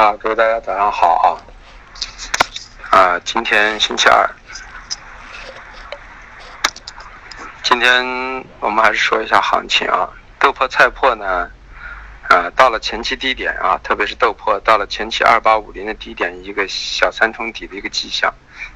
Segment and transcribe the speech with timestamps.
[0.00, 1.44] 啊，各位大家早上好
[2.88, 2.96] 啊！
[2.96, 4.26] 啊，今天星期二，
[7.62, 8.02] 今天
[8.60, 10.08] 我们还是说一下行情啊。
[10.38, 11.50] 豆粕、菜粕呢，
[12.30, 18.32] 啊，到了前期低点啊，特别是豆粕到了前期二八五零的低点，一个小三重底的一个迹象，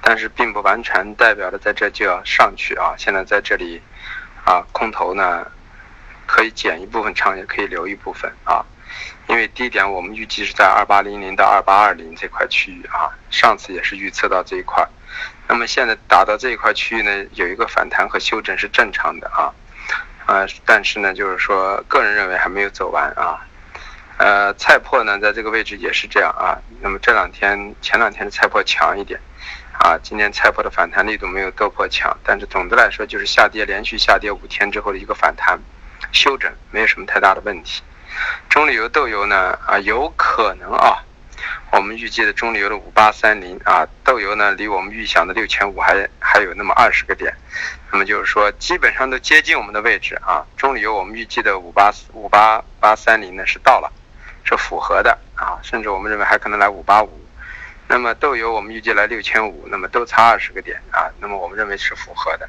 [0.00, 2.94] 但是并不完全代表着在这就要上去啊。
[2.96, 3.82] 现在在这里
[4.44, 5.44] 啊，空头呢
[6.26, 8.64] 可以减一部分仓，也可以留一部分啊。
[9.28, 14.82] 因为低点我们预计是在二八零零到二八二零这块区域啊，上次也是预测到这一块，
[15.46, 19.52] 那么现在打到这一块区域呢，有一个反弹和修整是正常的啊，
[20.26, 23.46] 呃，但是呢，就是说个人认为还没有走完啊，
[24.16, 29.20] 呃，菜粕呢在这个位置也是这样啊，那么这两天前两天的菜粕强一点，
[29.78, 35.60] 啊，今天菜粕的反弹力度没有豆粕强，但是总的来说就是下跌连续下跌五天之后的一个反弹
[36.12, 37.82] 修整，没有什么太大的问题。
[38.48, 41.04] 中榈油豆油呢啊，有可能啊，
[41.70, 47.32] 我们预计的中榈油的五八三零啊，豆油呢离我们预想的六千五还还有那么二十个点，
[47.92, 50.44] 那么就是说基本上都接近我们的位置啊。
[50.56, 53.92] 中榈油我们预计的五八五八八三零呢是到了，
[54.44, 57.24] 是符合的啊，甚至我们认为还可能来五八五。
[57.86, 62.48] 那么豆油我们预计来六千五，那么都差二十个点啊，那么我们认为是符合的。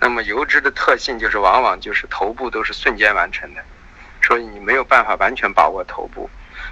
[0.00, 3.60] 那么油脂的特性就是往往就是头部都是瞬间完成的。
[4.28, 6.28] 所以你没有办法完全把握头部。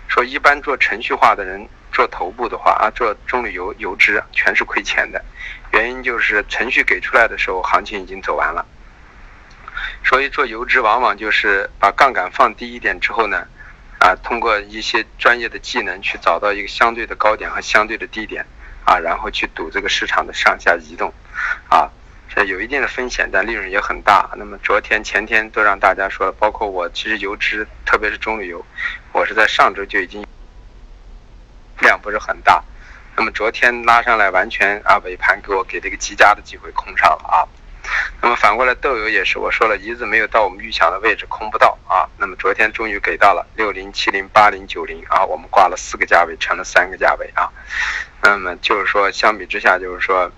[0.09, 5.25] 说一般做程序化的人做头部的话啊，做中铝油油脂全是亏钱的。
[5.73, 8.67] 原因就是程序给出来的时候，行情已经走完了。
[10.05, 13.47] 所以做油脂往往就是把杠杆放低一点之后呢，
[14.01, 18.45] 啊，通过一些专业的技能去找到一个相对的高点和相对的低点，
[18.85, 21.11] 啊，然后去赌这个市场的上下移动，
[21.71, 21.89] 啊。
[22.29, 24.29] 这有一定的风险，但利润也很大。
[24.37, 28.63] 那么昨天、前天都让大家说了，包括我，其实油脂，特别是中旅油，
[29.13, 30.27] 我是在上周就已经
[31.81, 32.63] 量不是很大。
[33.17, 37.49] 那么昨天拉上来，完全啊尾盘给我给了一个极佳的机会空上了啊。
[38.21, 42.05] 那么反过来豆油也是，我说了一直没有到我们预想的位置，空不到啊。
[42.19, 47.49] 那么昨天终于给到了六零、七零、八零、九零啊，我们挂了四个价位，成了三个价位啊。
[48.21, 50.31] 那么就是说，相比之下，就是说。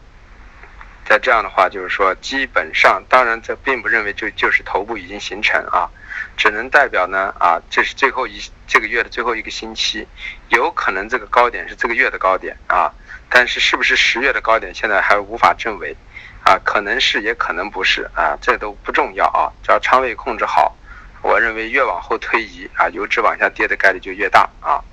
[1.08, 5.88] 在这样的话，就是说，基本上，当然，这并不认为就就是头部已经形成啊，
[6.36, 10.06] 只能代表呢啊，这是最后一这个月的最后一个星期，
[10.50, 12.92] 有可能这个高点是这个月的高点啊，
[13.30, 15.96] 但是是不是十月的高点，现在还无法证伪。
[16.44, 18.06] 啊，可能是也可能不是。
[18.14, 20.76] 啊，这都不重要啊，只要仓位控制好，
[21.22, 24.84] 我认为越往后推移啊，油脂往下跌的概率就越大啊，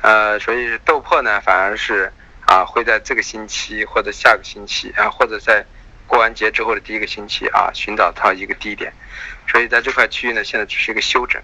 [0.00, 2.10] 呃，所以豆粕呢，反而是。
[2.50, 5.64] 啊，会在这个星期或者下个星期啊，或者在
[6.08, 8.92] 过完节之后的第一个星期啊，寻找到一个低点，
[9.46, 11.40] 所以在这块区域呢，现在只是一个休整。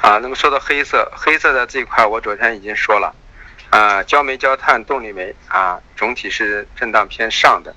[0.00, 3.14] 啊，那么说到黑色，黑色的这一块，我昨天已经说了，
[3.68, 7.76] 啊，焦煤、焦炭、动力煤啊，总体是震荡偏上的。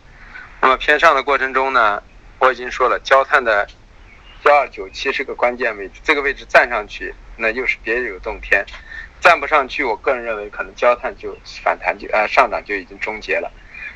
[0.61, 2.01] 那么偏上的过程中呢，
[2.39, 3.67] 我已经说了，焦炭的
[4.45, 8.65] 幺二九七是个关键位置，这个位置站上去，那又是别有洞天。
[9.23, 13.49] 站不上去，我个人认为可能焦炭就反弹就呃上涨就已经终结了，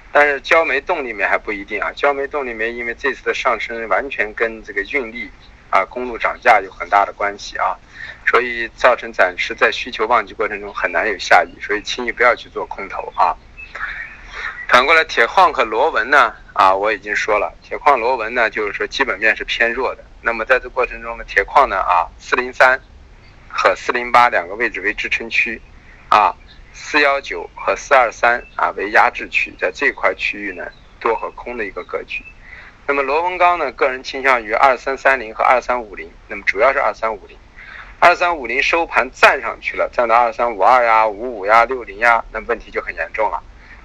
[0.10, 1.92] 但是焦煤动力煤还不一定啊。
[1.94, 5.30] 焦煤动力煤因为这次的上升完全跟这个运力
[5.70, 7.76] 啊公路涨价有很大的关系啊，
[8.26, 13.36] 所以造成暂时在需求旺季过程中很难有下移，所以轻易不要去做空头啊。
[14.70, 22.80] 反过来铁矿和螺纹呢啊我已经说了，铁矿螺纹呢就是说基本面是偏弱的，那么在这过程中呢铁矿呢啊四零三。
[23.60, 25.60] 和四零八两个位置为支撑区，
[26.10, 26.32] 啊，
[26.74, 30.64] 四幺九和四二三啊为压制区，在这块区域呢
[31.00, 32.24] 多和空的一个格局。
[32.86, 37.36] 那么螺纹钢呢，个人倾向于二三三零和二三五零，那么主要是二三五零，
[37.98, 43.42] 二三五零收盘站上去了，站到二三五二呀、五五呀、六零呀，那问题就很严重了。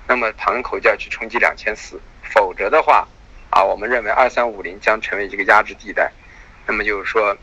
[0.07, 3.09] 那么盘口就要去冲击两千四，否则的话，
[3.49, 6.13] 啊，我们认为二三五零将成为一个压制地带。
[6.67, 7.35] 那么就是说。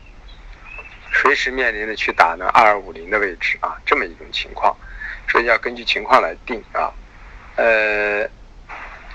[1.12, 4.76] 随时面临的去打呢二二五零的位置啊，这么一种情况，
[5.28, 6.92] 所以要根据情况来定啊。
[7.56, 8.28] 呃，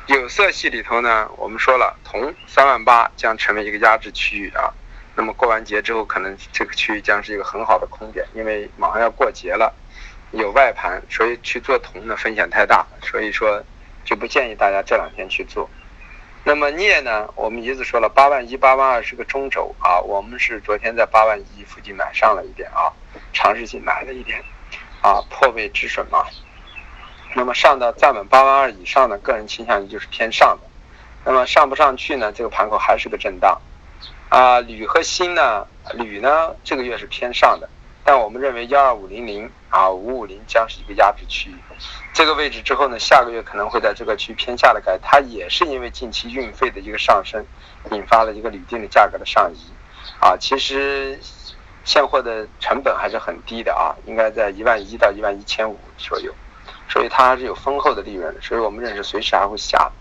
[0.07, 4.73] 有色系里头呢，我们说了，铜三万八将成为一个压制区域啊。
[5.15, 9.73] 那么过完节之后，可能这个区域将是一个很好的空点，因为马上要过节了，
[10.31, 13.63] 有外盘，所以去做铜呢风险太大，所以说
[14.03, 15.69] 就不建议大家这两天去做。
[16.47, 17.27] 那么镍呢？
[17.33, 19.99] 我们一直说了，八万一、八万二是个中轴啊。
[19.99, 22.93] 我们是昨天在八万一附近买上了一点啊，
[23.33, 24.39] 尝试性买了一点，
[25.01, 26.23] 啊，破位止损嘛。
[27.33, 30.67] 那么上到站稳八万二以上呢，个人倾向于就是偏上的。
[31.23, 32.31] 那么上不上去呢？
[32.31, 33.59] 这个盘口还是个震荡。
[34.29, 35.65] 啊，铝和锌呢？
[35.95, 37.67] 铝呢这个月是偏上的，
[38.05, 41.55] 但我们认为幺二五零零啊五五零将是一个压制区域。
[42.13, 47.43] 这个位置之后呢，下个月可能会在这个区偏下的概率，它也是因为近期运费的一个上升，
[47.91, 49.57] 引发了一个铝锭的价格的上移。
[50.19, 51.19] 啊，其实
[51.83, 56.31] 现货的成本还是很低的啊，应该在一万一到一万一千五左右，
[56.87, 59.91] 所以它还是有丰厚的利润，所以我们认识随时还会下。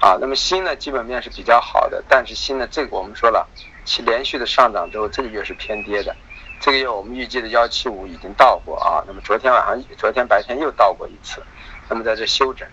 [0.00, 3.48] 啊，那么锌呢，基本面是比较好的，但是锌呢，这个我们说了，
[3.84, 6.14] 其连续的上涨之后，这个月是偏跌的。
[6.62, 11.42] 这个月我们预计的幺七五已经到过啊，那么昨天晚上、昨天白天又到过一次，
[11.88, 12.64] 那么在这休整，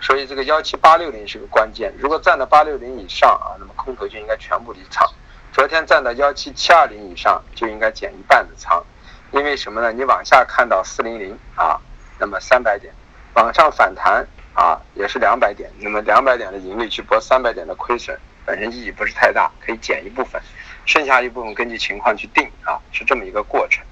[0.00, 1.92] 所以这个幺七八六零是个关键。
[1.98, 5.04] 如果站到八六零以上啊，那么空头就应该全部离场。
[5.52, 8.80] 昨天站到幺七七二零以上，就应该减一半的仓，
[9.32, 9.90] 因为什么呢？
[9.90, 11.80] 你往下看到四零零啊，
[12.20, 12.94] 那么三百点，
[13.34, 14.24] 往上反弹。
[14.54, 18.14] 啊，也是两百点，那么两百点的盈利去博三百点的亏损，
[18.44, 20.38] 本身意义不是太大，可以减一部分，
[20.84, 23.84] 剩下一部分根据情况去定啊，是这么一个过程。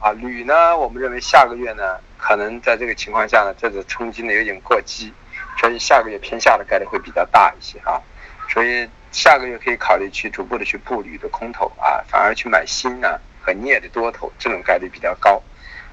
[0.00, 5.12] 啊，铝呢，我们认为下个月呢，可能在这个情况下呢，这次冲击呢有点过激，
[5.58, 8.00] 所以下个月偏下的概率会比较大一些啊，
[8.48, 15.42] 所以下个月可以考虑去逐步的去布铝的空头啊，反而去买锌呢和镍的多头，这种概率比较高。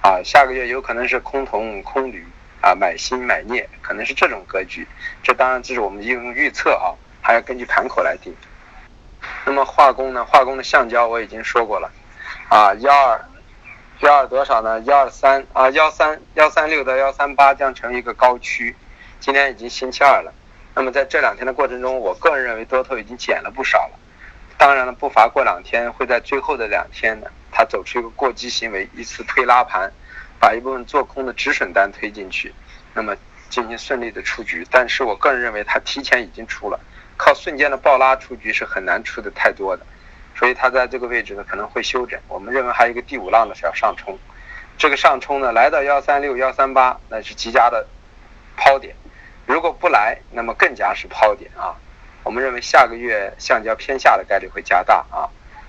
[0.01, 2.25] 啊，下个月有可能是空铜空铝。
[2.61, 4.85] 啊，买锌买镍可能是这种格局，
[5.23, 6.91] 这当然这是我们用预测啊，
[7.21, 8.35] 还要根据盘口来定。
[9.49, 10.23] 那么化工呢？
[10.23, 11.89] 化工的橡胶我已经说过了，
[12.49, 13.19] 啊，幺二
[14.01, 14.79] 幺二多少呢？
[14.81, 18.75] 幺二三啊，幺三幺三六到幺三八将成为一个高区，
[19.19, 20.31] 今天已经星期二了。
[20.75, 23.99] 那么在这两天的过程中，我个人认为多头已经减了不少了。
[24.55, 29.91] 当然了，不乏过两天会在最后的两天呢，它走出一个过激行为，一次推拉盘。
[30.39, 32.53] 把一部分做空的止损单推进去，
[32.93, 33.13] 那么
[33.49, 34.65] 进行顺利的出局。
[34.69, 36.79] 但是我个人认为它提前已经出了，
[37.19, 39.85] 靠瞬间的暴拉出局是很难出的太多的，
[40.37, 42.17] 所以它在这个位置呢可能会休整。
[42.29, 44.17] 我们认为还有一个第五浪的是要上冲，
[44.77, 47.85] 这个上冲呢来到幺三六幺三八那是极佳的
[48.55, 48.95] 抛点，
[49.45, 51.75] 如果不来那么更加是抛点啊。
[52.23, 55.27] 我们认为下个月橡胶偏下的概率会加大啊。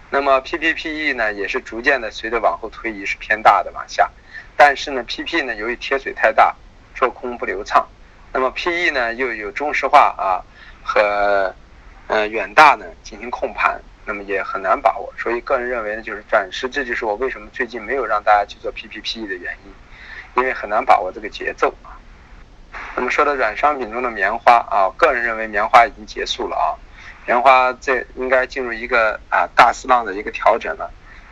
[0.09, 4.09] 那么 PPPE 呢也是逐渐的随着往后推移是偏大的往下。
[4.57, 6.55] 但是呢，PP 呢由于贴水太大，
[6.95, 7.89] 做空不流畅。
[8.33, 10.47] 那么 PE 呢又有中石化啊
[10.93, 11.55] 和
[12.09, 15.13] 呃远大呢进行控盘，那么也很难把握。
[15.17, 19.73] 所以个人认为呢，就是暂时，这就是我为什么最近没有让大家去做 PPPE 的原因，
[20.35, 21.95] 因为很难把握这个节奏啊。
[22.97, 26.75] 那么说到软商品中的棉花啊，个人认为棉花已经结束了啊，
[27.25, 30.91] 棉花这应该进入一个啊大四浪的一个调整了。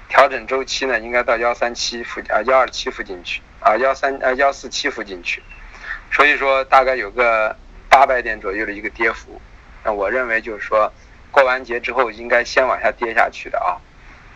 [0.08, 5.42] 调整周期呢，应该到幺三七附啊幺二七附近去啊幺三呃幺四七附近去，
[6.12, 7.54] 所以说大概有个
[7.90, 9.40] 八百点左右的一个跌幅，
[9.94, 10.92] 我认为就是说
[11.30, 13.76] 过完节之后应该先往下跌下去的啊，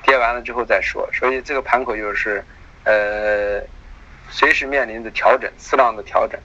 [0.02, 2.44] 跌完了之后再说，所以这个盘口就是
[2.84, 3.60] 呃
[4.30, 6.38] 随时面临着调整四浪的调整，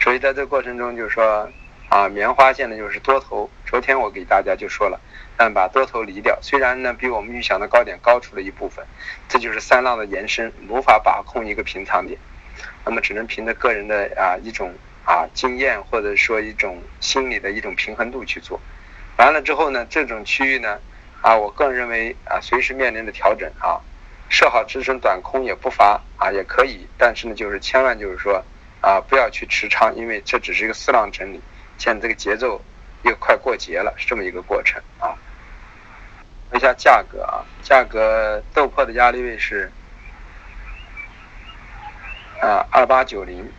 [0.00, 1.48] 所以在这个过程中就是说
[1.88, 5.00] 啊棉花现在就是多头，昨天我给大家就说了。
[5.38, 8.82] 但把多头离掉，虽然呢比我们预想的高点高出了一部分，
[9.28, 12.18] 这就是三浪的延伸，无法把控一个平仓点，
[12.86, 14.72] 那么只能凭着个人的啊一种
[15.06, 18.60] 啊经验或者说一种心理的一种平衡度去做。
[19.16, 20.78] 完了之后呢，这种区域呢
[21.22, 23.80] 啊，我个人认为啊随时面临的调整啊，
[24.28, 28.44] 设好止损短空也不乏啊也可以，但是呢就是千万就是说
[28.82, 31.40] 啊不要去持仓，因为这只是一个四浪整理，
[31.78, 32.60] 现在这个节奏
[33.04, 35.16] 又快过节了，是这么一个过程啊。
[36.50, 39.70] 说一下价格啊，价格豆粕的压力位是
[42.40, 43.50] 啊二八九零、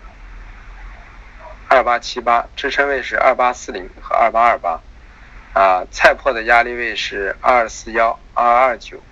[1.69, 4.81] 二八七八，支撑位是二八四零和二八二八，
[5.53, 9.03] 啊菜粕的压力位是二二四幺、二二九，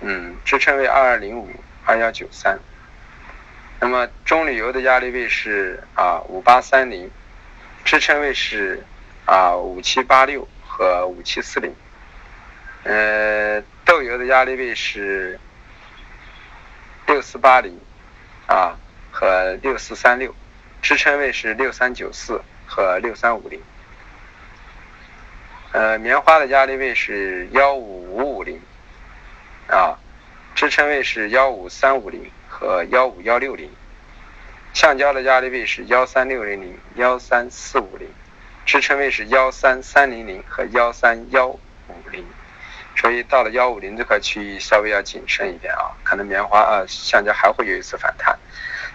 [0.00, 1.48] 嗯，支撑位二二零五、
[1.84, 2.58] 二幺九三，
[3.80, 7.10] 那么中铝油的压力位是啊五八三零，
[7.84, 8.84] 支撑位是
[9.24, 11.74] 啊五七八六和五七四零。
[12.84, 15.38] 呃，豆油的压力位是
[17.06, 17.78] 六四八零
[18.46, 18.76] 啊
[19.12, 20.34] 和六四三六，
[20.82, 23.62] 支撑位是六三九四和六三五零。
[25.70, 28.60] 呃，棉花的压力位是幺五五五零
[29.68, 29.96] 啊，
[30.56, 33.70] 支撑位是幺五三五零和幺五幺六零。
[34.74, 38.08] 橡胶的压力位是幺三六零零、幺三四五零，
[38.66, 41.60] 支撑位是幺三三零零和幺三幺五
[42.10, 42.26] 零。
[42.96, 48.36] 所以到了幺五零这块区域，稍微要谨慎一点啊，可能棉花啊橡胶还会有一次反弹，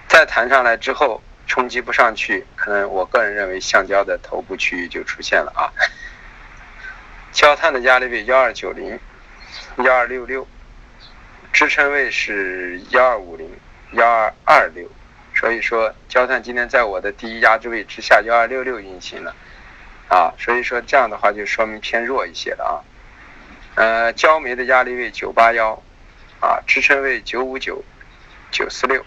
[0.08, 5.72] 再弹上来之后冲击不上去，可能我个人认为橡胶的头部区域就出现了啊。
[7.32, 9.00] 焦炭的压力位幺二九零、
[9.78, 10.46] 幺二六六，
[11.54, 13.50] 支撑位是幺二五零、
[13.94, 14.90] 幺二二六，
[15.34, 19.36] 所以说焦炭今天在我的第一压制位之下幺二六六运行了，
[20.10, 22.76] 啊，所以说这样的话就说明偏弱一些了啊。
[23.76, 25.82] 呃，焦煤的压力位九八幺，
[26.40, 27.84] 啊，支撑位九五九、
[28.52, 29.06] 九四六。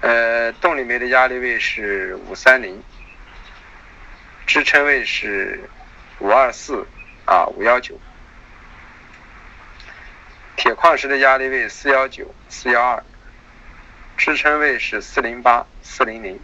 [0.00, 2.82] 呃，动力煤的压力位是五三零，
[4.46, 5.60] 支撑位是
[6.20, 6.86] 五二四，
[7.26, 8.00] 啊，五幺九。
[10.56, 13.02] 铁矿石的压力位四幺九四幺二，
[14.16, 16.40] 支撑位是四零八四零零。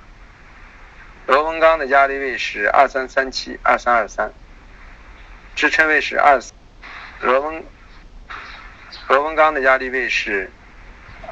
[1.27, 4.33] 螺纹钢的压力位是二三三七二三二三，
[5.55, 6.41] 支撑位是二。
[7.21, 7.65] 螺纹
[9.09, 10.51] 螺纹钢的压力位是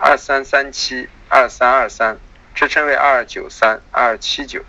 [0.01, 2.21] 二三三七二三二三，
[2.55, 4.65] 支撑位二九三二七九。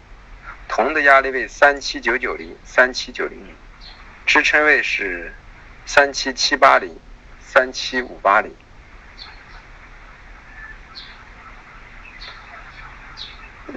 [0.67, 3.55] 铜的压力位三七九九零三七九零零，
[4.25, 5.31] 支撑位是
[5.85, 6.97] 三七七八零。
[7.39, 8.53] 三七五八零，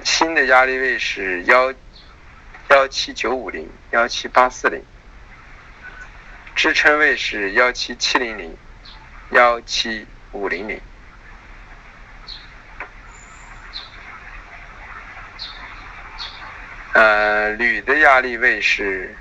[0.03, 1.71] 新的压力位是幺
[2.71, 4.83] 幺七九五零幺七八四零，
[6.55, 8.57] 支撑位是幺七七零零
[9.29, 10.81] 幺七五零零。
[16.93, 19.15] 呃，铝的压力位是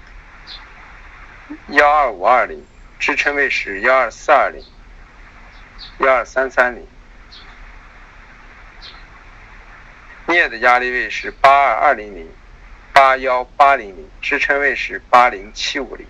[1.68, 2.64] 幺二五二零。
[2.98, 4.60] 支撑位是幺二四二零、
[6.00, 6.84] 幺二三三零，
[10.26, 12.28] 镍的压力位是八二二零零、
[12.92, 16.04] 八幺八零零，支撑位是八零七五零。